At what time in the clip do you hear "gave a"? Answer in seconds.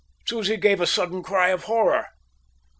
0.57-0.87